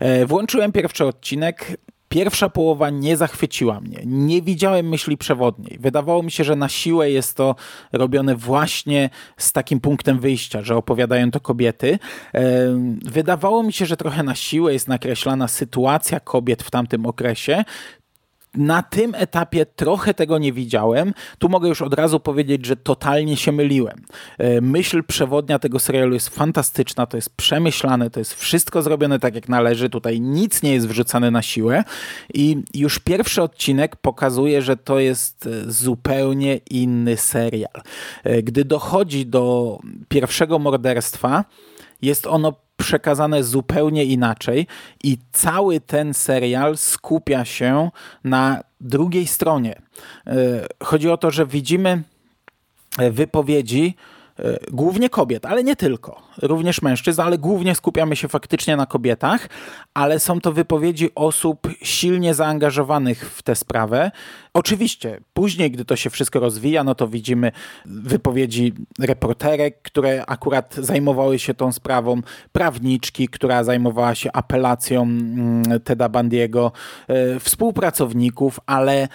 [0.00, 1.76] E, włączyłem pierwszy odcinek.
[2.14, 4.00] Pierwsza połowa nie zachwyciła mnie.
[4.06, 5.78] Nie widziałem myśli przewodniej.
[5.80, 7.54] Wydawało mi się, że na siłę jest to
[7.92, 11.98] robione właśnie z takim punktem wyjścia, że opowiadają to kobiety.
[13.04, 17.64] Wydawało mi się, że trochę na siłę jest nakreślana sytuacja kobiet w tamtym okresie,
[18.56, 21.14] na tym etapie trochę tego nie widziałem.
[21.38, 24.02] Tu mogę już od razu powiedzieć, że totalnie się myliłem.
[24.38, 29.34] E, myśl przewodnia tego serialu jest fantastyczna, to jest przemyślane, to jest wszystko zrobione tak
[29.34, 29.90] jak należy.
[29.90, 31.84] Tutaj nic nie jest wrzucane na siłę
[32.34, 37.82] i już pierwszy odcinek pokazuje, że to jest e, zupełnie inny serial.
[38.24, 41.44] E, gdy dochodzi do pierwszego morderstwa,
[42.02, 44.66] jest ono przekazane zupełnie inaczej
[45.04, 47.90] i cały ten serial skupia się
[48.24, 49.82] na drugiej stronie.
[50.26, 50.32] E,
[50.82, 52.02] chodzi o to, że widzimy
[52.98, 54.13] wypowiedzi E,
[54.72, 59.48] głównie kobiet, ale nie tylko, również mężczyzn, ale głównie skupiamy się faktycznie na kobietach,
[59.94, 64.10] ale są to wypowiedzi osób silnie zaangażowanych w tę sprawę.
[64.54, 67.52] Oczywiście, później, gdy to się wszystko rozwija, no to widzimy
[67.86, 72.20] wypowiedzi reporterek, które akurat zajmowały się tą sprawą,
[72.52, 76.72] prawniczki, która zajmowała się apelacją mm, Teda Bandiego,
[77.08, 79.08] e, współpracowników, ale e,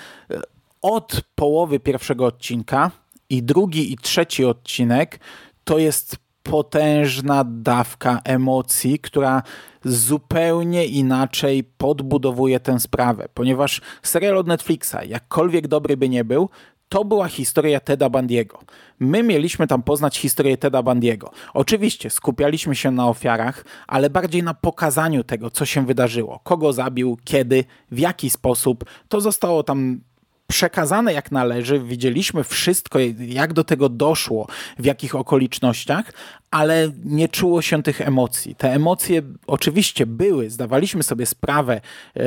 [0.82, 2.92] od połowy pierwszego odcinka
[3.30, 5.20] i drugi i trzeci odcinek
[5.64, 9.44] to jest potężna dawka emocji, która
[9.86, 16.50] zupełnie inaczej podbudowuje tę sprawę, ponieważ serial od Netflixa, jakkolwiek dobry by nie był,
[16.90, 18.60] to była historia Teda Bandiego.
[19.00, 21.32] My mieliśmy tam poznać historię Teda Bandiego.
[21.54, 26.40] Oczywiście skupialiśmy się na ofiarach, ale bardziej na pokazaniu tego, co się wydarzyło.
[26.44, 28.86] Kogo zabił, kiedy, w jaki sposób.
[29.08, 30.02] To zostało tam
[30.50, 34.48] przekazane jak należy, widzieliśmy wszystko, jak do tego doszło,
[34.80, 36.12] w jakich okolicznościach,
[36.52, 38.56] ale nie czuło się tych emocji.
[38.56, 41.82] Te emocje oczywiście były, zdawaliśmy sobie sprawę,
[42.16, 42.24] e,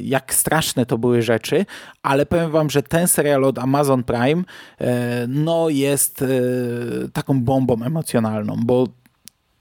[0.00, 1.66] jak straszne to były rzeczy,
[2.02, 4.42] ale powiem wam, że ten serial od Amazon Prime
[4.80, 6.28] e, no jest e,
[7.12, 8.88] taką bombą emocjonalną, bo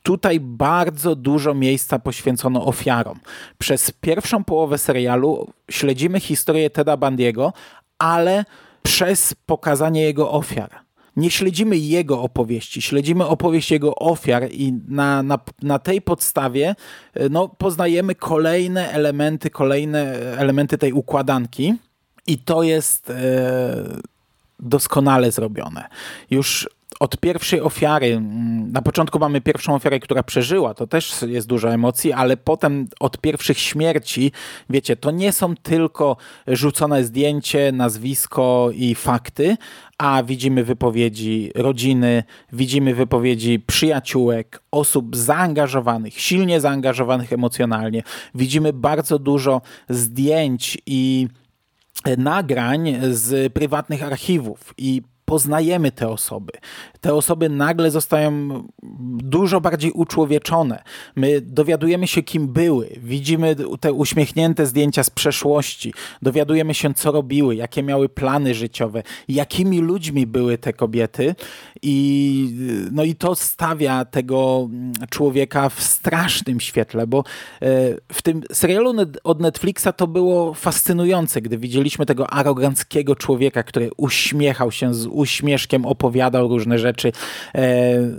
[0.03, 3.19] tutaj bardzo dużo miejsca poświęcono ofiarom.
[3.57, 7.53] Przez pierwszą połowę serialu śledzimy historię Teda Bandiego,
[8.01, 8.45] ale
[8.83, 10.69] przez pokazanie jego ofiar.
[11.15, 16.75] Nie śledzimy jego opowieści, śledzimy opowieść jego ofiar i na, na, na tej podstawie
[17.13, 19.99] e, no, poznajemy kolejne elementy, kolejne
[20.37, 21.75] elementy tej układanki
[22.27, 23.13] i to jest e,
[24.59, 25.87] doskonale zrobione.
[26.29, 26.69] Już
[27.01, 31.73] od pierwszej ofiary, mm, na początku mamy pierwszą ofiarę, która przeżyła, to też jest dużo
[31.73, 34.31] emocji, ale potem od pierwszych śmierci,
[34.69, 39.57] wiecie, to nie są tylko rzucone zdjęcie, nazwisko i fakty,
[39.97, 48.03] a widzimy wypowiedzi rodziny, widzimy wypowiedzi przyjaciółek, osób zaangażowanych, silnie zaangażowanych emocjonalnie.
[48.35, 51.27] Widzimy bardzo dużo zdjęć i
[52.17, 56.53] nagrań z prywatnych archiwów i poznajemy te osoby.
[57.01, 58.63] Te osoby nagle zostają
[59.23, 60.83] dużo bardziej uczłowieczone.
[61.15, 62.89] My dowiadujemy się, kim były.
[62.97, 65.93] Widzimy te uśmiechnięte zdjęcia z przeszłości.
[66.21, 71.35] Dowiadujemy się, co robiły, jakie miały plany życiowe, jakimi ludźmi były te kobiety.
[71.81, 74.69] I, no i to stawia tego
[75.09, 77.23] człowieka w strasznym świetle, bo e,
[78.13, 84.71] w tym serialu od Netflixa to było fascynujące, gdy widzieliśmy tego aroganckiego człowieka, który uśmiechał
[84.71, 87.11] się z uśmieszkiem opowiadał różne rzeczy,
[87.55, 87.61] e,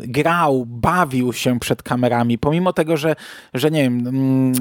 [0.06, 3.16] grał, bawił się przed kamerami, pomimo tego, że,
[3.54, 4.54] że nie wiem, mm,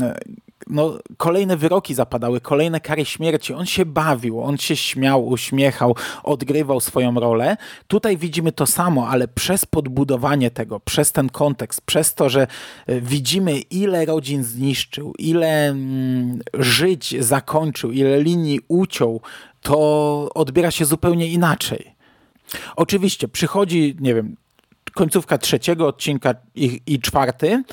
[0.67, 3.53] no, kolejne wyroki zapadały, kolejne kary śmierci.
[3.53, 7.57] On się bawił, on się śmiał, uśmiechał, odgrywał swoją rolę.
[7.87, 12.47] Tutaj widzimy to samo, ale przez podbudowanie tego, przez ten kontekst, przez to, że
[12.87, 19.21] e, widzimy, ile rodzin zniszczył, ile mm, żyć zakończył, ile linii uciął,
[19.61, 22.00] to odbiera się zupełnie inaczej.
[22.75, 24.35] Oczywiście przychodzi, nie wiem,
[24.93, 27.63] końcówka trzeciego odcinka i, i czwarty,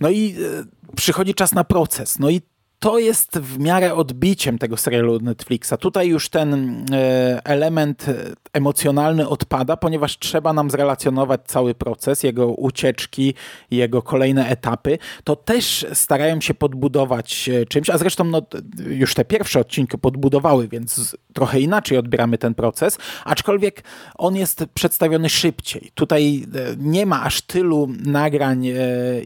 [0.00, 2.18] no i e, przychodzi czas na proces.
[2.18, 2.40] No i
[2.82, 5.72] to jest w miarę odbiciem tego serialu Netflixa.
[5.80, 6.54] Tutaj już ten
[6.92, 8.06] e, element
[8.52, 13.34] emocjonalny odpada, ponieważ trzeba nam zrelacjonować cały proces, jego ucieczki,
[13.70, 14.98] jego kolejne etapy.
[15.24, 18.42] To też starają się podbudować e, czymś, a zresztą no,
[18.86, 23.82] już te pierwsze odcinki podbudowały, więc trochę inaczej odbieramy ten proces, aczkolwiek
[24.14, 25.90] on jest przedstawiony szybciej.
[25.94, 28.64] Tutaj e, nie ma aż tylu nagrań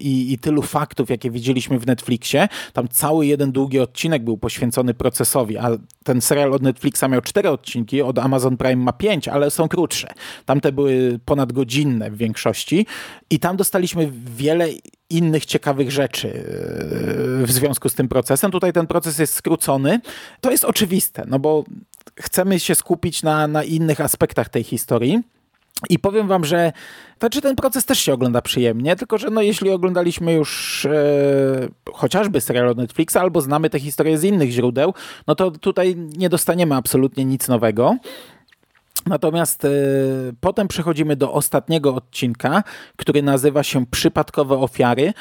[0.01, 2.49] i, i tylu faktów, jakie widzieliśmy w Netflixie.
[2.73, 5.69] Tam cały jeden długi odcinek był poświęcony procesowi, a
[6.05, 10.09] ten serial od Netflixa miał cztery odcinki, od Amazon Prime ma pięć, ale są krótsze.
[10.45, 12.87] Tamte były ponadgodzinne w większości
[13.31, 14.69] i tam dostaliśmy wiele
[15.11, 18.51] innych ciekawych rzeczy yy, w związku z tym procesem.
[18.51, 20.01] Tutaj ten proces jest skrócony.
[20.40, 21.64] To jest oczywiste, no bo
[22.20, 25.22] chcemy się skupić na, na innych aspektach tej historii.
[25.90, 26.72] I powiem wam, że
[27.18, 30.90] znaczy ten proces też się ogląda przyjemnie, tylko że no jeśli oglądaliśmy już e,
[31.92, 34.94] chociażby serial od Netflixa albo znamy tę historię z innych źródeł,
[35.26, 37.96] no to tutaj nie dostaniemy absolutnie nic nowego.
[39.07, 39.68] Natomiast e,
[40.40, 42.62] potem przechodzimy do ostatniego odcinka,
[42.96, 45.12] który nazywa się Przypadkowe ofiary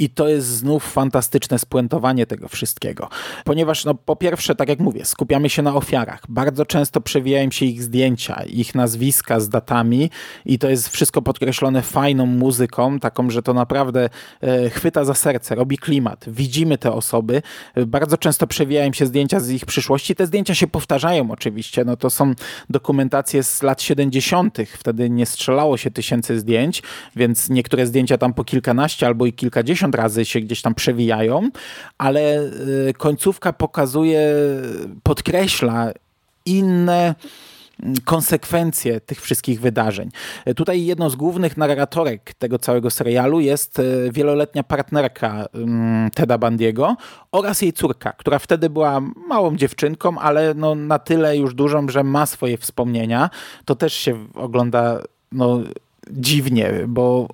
[0.00, 3.08] I to jest znów fantastyczne spuentowanie tego wszystkiego.
[3.44, 6.22] Ponieważ, no, po pierwsze, tak jak mówię, skupiamy się na ofiarach.
[6.28, 10.10] Bardzo często przewijają się ich zdjęcia, ich nazwiska z datami
[10.44, 14.08] i to jest wszystko podkreślone fajną muzyką, taką, że to naprawdę
[14.40, 16.24] e, chwyta za serce, robi klimat.
[16.28, 17.42] Widzimy te osoby.
[17.86, 20.14] Bardzo często przewijają się zdjęcia z ich przyszłości.
[20.14, 21.84] Te zdjęcia się powtarzają oczywiście.
[21.84, 22.34] No, to są
[22.70, 24.58] dokumentacje z lat 70.
[24.78, 26.82] Wtedy nie strzelało się tysięcy zdjęć,
[27.16, 31.50] więc niektóre zdjęcia tam po kilkanaście albo i kilkadziesiąt razy się gdzieś tam przewijają,
[31.98, 32.42] ale
[32.88, 34.32] y, końcówka pokazuje,
[35.02, 35.92] podkreśla
[36.46, 37.14] inne
[37.82, 40.10] mm, konsekwencje tych wszystkich wydarzeń.
[40.56, 46.96] Tutaj jedną z głównych narratorek tego całego serialu jest y, wieloletnia partnerka mm, Teda Bandiego
[47.32, 52.04] oraz jej córka, która wtedy była małą dziewczynką, ale no na tyle już dużą, że
[52.04, 53.30] ma swoje wspomnienia.
[53.64, 55.60] To też się ogląda no,
[56.10, 57.28] dziwnie, bo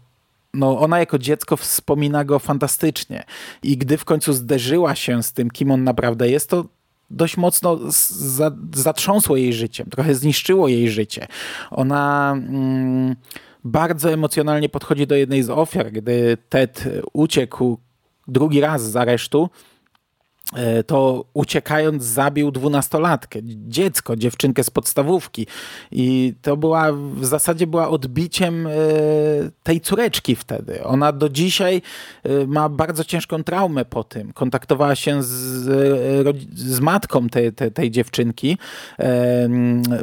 [0.57, 3.25] no ona jako dziecko wspomina go fantastycznie.
[3.63, 6.65] I gdy w końcu zderzyła się z tym, kim on naprawdę jest, to
[7.11, 7.79] dość mocno
[8.11, 11.27] za, zatrząsło jej życiem, trochę zniszczyło jej życie.
[11.71, 13.17] Ona mm,
[13.65, 17.79] bardzo emocjonalnie podchodzi do jednej z ofiar, gdy Ted uciekł
[18.29, 19.51] drugi raz z aresztu
[20.87, 25.47] to uciekając zabił dwunastolatkę, dziecko, dziewczynkę z podstawówki
[25.93, 28.71] i to była, w zasadzie była odbiciem e,
[29.63, 30.85] tej córeczki wtedy.
[30.85, 31.83] Ona do dzisiaj
[32.23, 34.33] e, ma bardzo ciężką traumę po tym.
[34.33, 35.29] Kontaktowała się z,
[36.55, 38.59] z matką tej, tej, tej dziewczynki.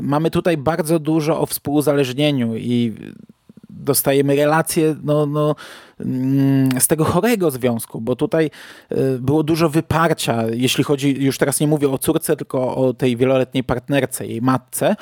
[0.01, 2.93] Mamy tutaj bardzo dużo o współuzależnieniu i
[3.73, 5.55] dostajemy relacje no, no,
[5.99, 8.51] mm, z tego chorego związku, bo tutaj
[8.91, 13.17] y, było dużo wyparcia, jeśli chodzi, już teraz nie mówię o córce, tylko o tej
[13.17, 14.95] wieloletniej partnerce, jej matce,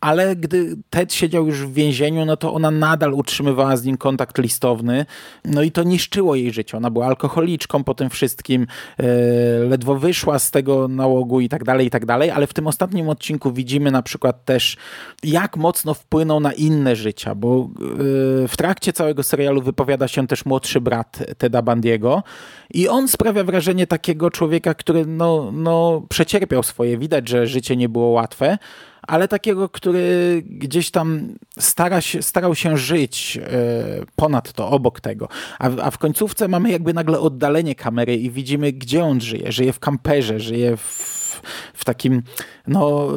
[0.00, 4.38] ale gdy Ted siedział już w więzieniu, no to ona nadal utrzymywała z nim kontakt
[4.38, 5.06] listowny,
[5.44, 6.76] no i to niszczyło jej życie.
[6.76, 8.66] Ona była alkoholiczką po tym wszystkim,
[8.98, 9.04] e,
[9.64, 13.08] ledwo wyszła z tego nałogu i tak dalej, i tak dalej, ale w tym ostatnim
[13.08, 14.76] odcinku widzimy na przykład też,
[15.22, 20.44] jak mocno wpłynął na inne życia, bo e, w trakcie całego serialu wypowiada się też
[20.44, 22.22] młodszy brat Teda Bandiego
[22.74, 27.88] i on sprawia wrażenie takiego człowieka, który no, no przecierpiał swoje, widać, że życie nie
[27.88, 28.58] było łatwe,
[29.02, 33.50] ale takiego, który gdzieś tam stara się, starał się żyć e,
[34.16, 35.28] ponad to, obok tego.
[35.58, 39.52] A, a w końcówce mamy jakby nagle oddalenie kamery i widzimy, gdzie on żyje.
[39.52, 41.19] Żyje w kamperze, żyje w
[41.74, 42.22] w takim,
[42.66, 43.08] no,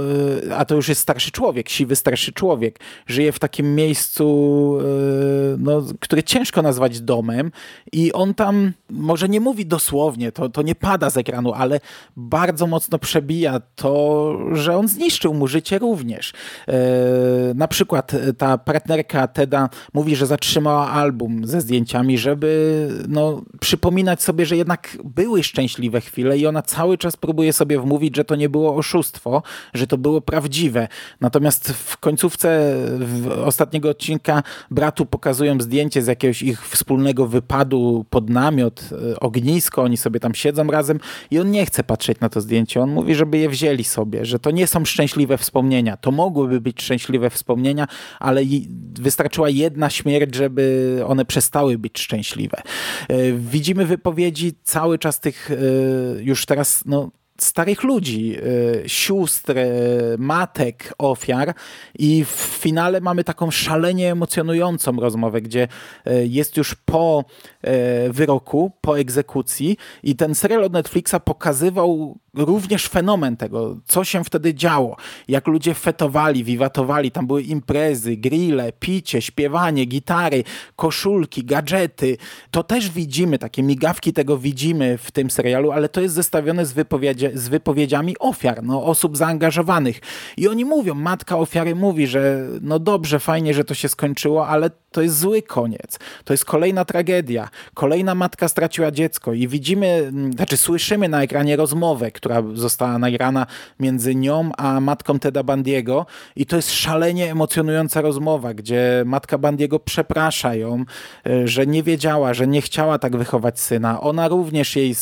[0.44, 5.58] y, a to już jest starszy człowiek, siwy starszy człowiek, żyje w takim miejscu, y,
[5.60, 7.52] no, które ciężko nazwać domem
[7.92, 11.80] i on tam może nie mówi dosłownie, to, to nie pada z ekranu, ale
[12.18, 16.34] bardzo mocno przebija to, że on zniszczył mu życie również.
[16.70, 16.74] Y,
[17.56, 24.46] na przykład ta partnerka Teda mówi, że zatrzymała album ze zdjęciami, żeby no, przypominać sobie,
[24.46, 28.50] że jednak były szczęśliwe chwile i ona cały czas próbuje sobie wmówić, że to nie
[28.50, 30.88] było oszustwo, że to było prawdziwe.
[31.22, 32.76] Natomiast w końcówce
[33.46, 39.98] ostatniego odcinka bratu pokazują zdjęcie z jakiegoś ich wspólnego wypadu pod namiot, e, ognisko, oni
[39.98, 41.00] sobie tam siedzą razem
[41.32, 42.82] i on nie chce patrzeć na to zdjęcie.
[42.82, 45.98] On mówi, żeby je wzięli sobie, że to nie są szczęśliwe wspomnienia.
[45.98, 47.88] To mogłyby być szczęśliwe wspomnienia,
[48.20, 48.42] ale
[49.00, 52.62] wystarczyła jedna śmierć, żeby one przestały być szczęśliwe.
[53.10, 55.56] E, widzimy wypowiedzi cały czas tych e,
[56.24, 58.38] już teraz no, starych ludzi,
[58.86, 61.54] y, sióstr, y, matek ofiar
[62.00, 65.68] i w finale mamy taką szalenie emocjonującą rozmowę, gdzie
[66.08, 67.26] y, jest już po
[68.10, 74.54] wyroku, po egzekucji i ten serial od Netflixa pokazywał również fenomen tego, co się wtedy
[74.54, 74.98] działo,
[75.28, 80.44] jak ludzie fetowali, wiwatowali, tam były imprezy, grille, picie, śpiewanie, gitary,
[80.76, 82.18] koszulki, gadżety.
[82.52, 86.74] To też widzimy, takie migawki tego widzimy w tym serialu, ale to jest zestawione z,
[86.74, 90.00] wypowiedzi, z wypowiedziami ofiar, no, osób zaangażowanych.
[90.38, 94.70] I oni mówią, matka ofiary mówi, że no dobrze, fajnie, że to się skończyło, ale
[94.94, 96.00] to jest zły koniec.
[96.24, 97.50] To jest kolejna tragedia.
[97.74, 103.46] Kolejna matka straciła dziecko i widzimy, znaczy słyszymy na ekranie rozmowę, która została nagrana
[103.80, 109.80] między nią a matką Teda Bandiego i to jest szalenie emocjonująca rozmowa, gdzie matka Bandiego
[109.80, 110.86] przeprasza ją,
[111.28, 114.02] e, że nie wiedziała, że nie chciała tak wychować syna.
[114.02, 114.96] Ona również jej,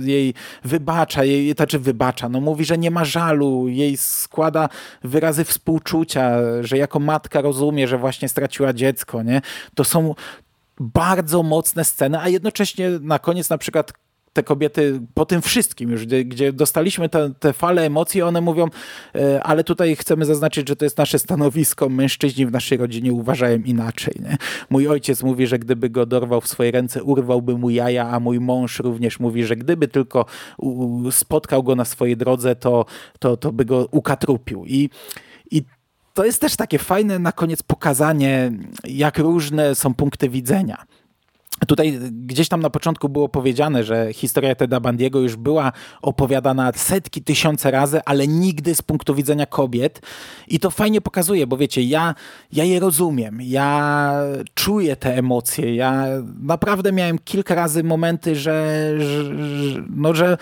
[0.00, 4.68] jej wybacza, jej, znaczy wybacza, no mówi, że nie ma żalu, jej składa
[5.02, 6.30] wyrazy współczucia,
[6.60, 9.33] że jako matka rozumie, że właśnie straciła dziecko, nie?
[9.74, 10.14] To są
[10.80, 13.92] bardzo mocne sceny, a jednocześnie na koniec na przykład
[14.34, 18.68] te kobiety po tym wszystkim już, gdzie, gdzie dostaliśmy te, te fale emocji, one mówią,
[19.14, 23.58] e, ale tutaj chcemy zaznaczyć, że to jest nasze stanowisko, mężczyźni w naszej rodzinie uważają
[23.58, 24.14] inaczej.
[24.22, 24.36] Nie?
[24.70, 28.40] Mój ojciec mówi, że gdyby go dorwał w swoje ręce, urwałby mu jaja, a mój
[28.40, 30.26] mąż również mówi, że gdyby tylko
[31.10, 32.86] spotkał go na swojej drodze, to,
[33.18, 34.64] to, to by go ukatrupił.
[34.66, 34.90] I
[36.14, 38.52] to jest też takie fajne na koniec pokazanie,
[38.84, 40.84] jak różne są punkty widzenia.
[41.66, 47.22] Tutaj gdzieś tam na początku było powiedziane, że historia Teda Bandiego już była opowiadana setki,
[47.22, 50.00] tysiące razy, ale nigdy z punktu widzenia kobiet.
[50.48, 52.14] I to fajnie pokazuje, bo wiecie, ja,
[52.52, 54.12] ja je rozumiem, ja
[54.54, 56.06] czuję te emocje, ja
[56.42, 59.32] naprawdę miałem kilka razy momenty, że, że,
[59.90, 60.36] no, że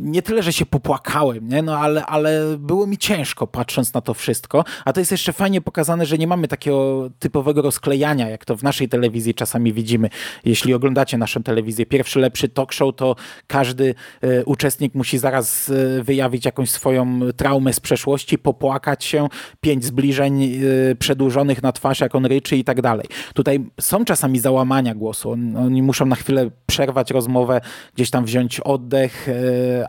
[0.00, 1.62] nie tyle, że się popłakałem, nie?
[1.62, 4.64] No, ale, ale było mi ciężko patrząc na to wszystko.
[4.84, 8.62] A to jest jeszcze fajnie pokazane, że nie mamy takiego typowego rozklejania, jak to w
[8.62, 10.08] naszej telewizji czasami widzimy.
[10.44, 16.02] Jeśli oglądacie naszą telewizję, pierwszy lepszy talk show, to każdy e, uczestnik musi zaraz e,
[16.02, 19.28] wyjawić jakąś swoją traumę z przeszłości, popłakać się,
[19.60, 23.06] pięć zbliżeń e, przedłużonych na twarz, jak on ryczy i tak dalej.
[23.34, 25.30] Tutaj są czasami załamania głosu.
[25.30, 27.60] On, oni muszą na chwilę przerwać rozmowę,
[27.94, 29.28] gdzieś tam wziąć oddech,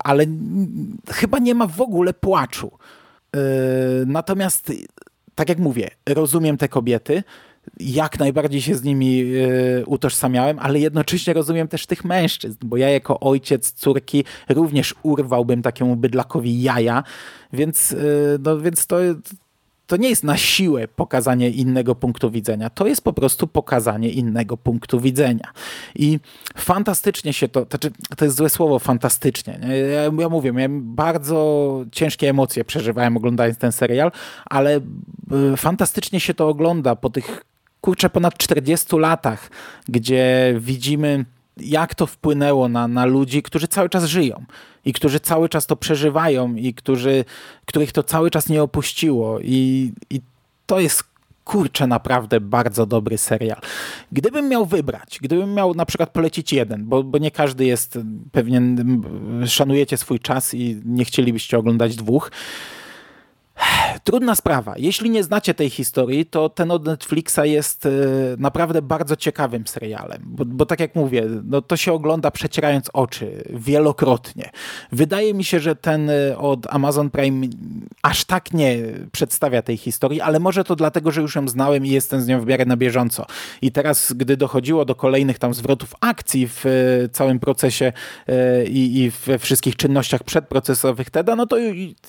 [0.04, 0.26] ale
[1.12, 2.72] chyba nie ma w ogóle płaczu.
[3.36, 3.40] E,
[4.06, 4.72] natomiast,
[5.36, 7.24] tak jak mówię, rozumiem te kobiety,
[7.80, 12.90] jak najbardziej się z nimi e, utożsamiałem, ale jednocześnie rozumiem też tych mężczyzn, bo ja
[12.90, 17.04] jako ojciec córki również urwałbym takiemu bydlakowi jaja,
[17.54, 17.96] więc, e,
[18.44, 18.98] no, więc to,
[19.88, 22.70] to nie jest na siłę pokazanie innego punktu widzenia.
[22.70, 25.52] To jest po prostu pokazanie innego punktu widzenia.
[25.96, 26.20] I
[26.58, 29.60] fantastycznie się to, to, znaczy, to jest złe słowo, fantastycznie.
[29.94, 34.12] Ja, ja mówię, miałem bardzo ciężkie emocje, przeżywałem oglądając ten serial,
[34.46, 34.78] ale
[35.54, 37.44] y, fantastycznie się to ogląda po tych,
[37.82, 39.50] kurczę, ponad 40 latach,
[39.90, 41.26] gdzie widzimy
[41.60, 44.46] jak to wpłynęło na, na ludzi, którzy cały czas żyją
[44.86, 47.26] i którzy cały czas to przeżywają i którzy,
[47.66, 49.40] których to cały czas nie opuściło.
[49.40, 50.22] I, i
[50.66, 51.04] to jest
[51.48, 53.62] kurczę, naprawdę bardzo dobry serial.
[54.12, 58.00] Gdybym miał wybrać, gdybym miał na przykład polecić jeden, bo, bo nie każdy jest,
[58.32, 58.62] pewnie
[59.46, 62.32] szanujecie swój czas i nie chcielibyście oglądać dwóch,
[64.08, 64.74] Trudna sprawa.
[64.78, 67.90] Jeśli nie znacie tej historii, to ten od Netflixa jest e,
[68.38, 73.44] naprawdę bardzo ciekawym serialem, bo, bo, tak jak mówię, no to się ogląda przecierając oczy
[73.50, 74.50] wielokrotnie.
[74.92, 77.48] Wydaje mi się, że ten e, od Amazon Prime
[78.02, 78.78] aż tak nie
[79.12, 82.42] przedstawia tej historii, ale może to dlatego, że już ją znałem i jestem z nią
[82.42, 83.26] w miarę na bieżąco.
[83.62, 86.70] I teraz, gdy dochodziło do kolejnych tam zwrotów akcji w e,
[87.10, 87.94] całym procesie
[88.70, 91.58] i, i we wszystkich czynnościach przedprocesowych TEDa, no to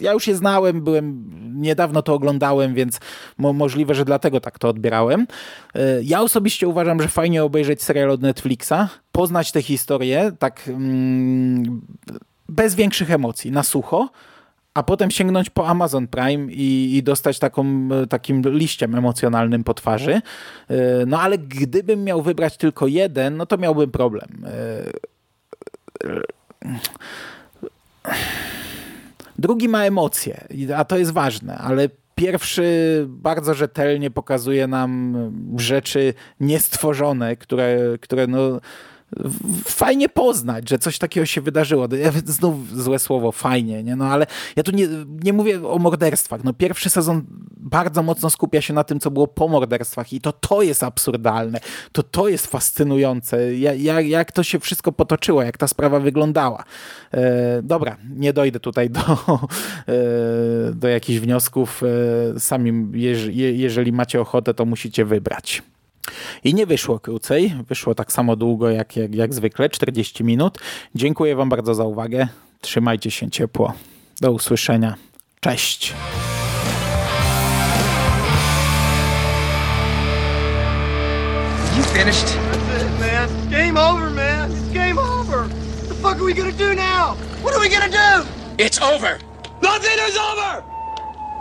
[0.01, 1.25] ja już je znałem, byłem
[1.55, 3.01] niedawno to oglądałem, więc
[3.39, 5.27] mo możliwe, że dlatego tak to odbierałem.
[5.75, 11.81] E, ja osobiście uważam, że fajnie obejrzeć serial od Netflixa, poznać tę historię tak mm,
[12.49, 14.09] bez większych emocji, na sucho,
[14.75, 20.13] a potem sięgnąć po Amazon Prime i, i, dostać taką, takim liściem emocjonalnym po twarzy.
[20.13, 20.23] E,
[21.07, 24.45] no ale gdybym miał wybrać tylko jeden, no to miałbym problem.
[29.39, 30.45] Drugi ma emocje,
[30.77, 35.17] a to jest ważne, ale pierwszy bardzo rzetelnie pokazuje nam
[35.57, 38.61] rzeczy niestworzone, które, które no
[39.65, 41.89] fajnie poznać, że coś takiego się wydarzyło.
[42.25, 43.97] Znów złe słowo, fajnie, nie?
[43.97, 44.89] No ale ja tu nie,
[45.25, 46.45] nie mówię o morderstwach.
[46.45, 47.23] No pierwszy sezon
[47.57, 51.61] bardzo mocno skupia się na tym, co było po morderstwach i to to jest absurdalne.
[51.93, 53.57] To to jest fascynujące.
[53.57, 56.65] Jak, jak to się wszystko potoczyło, jak ta sprawa wyglądała.
[57.13, 61.83] E, dobra, nie dojdę tutaj do, e, do jakichś wniosków.
[62.37, 62.89] E, sami,
[63.53, 65.63] jeżeli macie ochotę, to musicie wybrać.
[66.45, 70.59] I nie wyszło krócej, wyszło tak samo długo jak, jak, jak zwykle, 40 minut.
[70.95, 72.29] Dziękuję Wam bardzo za uwagę.
[72.61, 73.73] Trzymajcie się ciepło.
[74.21, 74.95] Do usłyszenia.
[75.41, 75.95] Cześć.
[81.77, 82.27] You finished?
[82.27, 83.51] That's it, man.
[83.51, 84.51] Game over, man.
[84.51, 85.45] It's game over.
[85.47, 87.15] What the fuck are we gonna do now?
[87.43, 88.27] What are we gonna do?
[88.59, 89.19] It's over.
[89.63, 90.65] Nothing is over.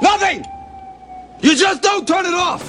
[0.01, 0.45] Nothing.
[1.41, 2.61] You just don't turn it off.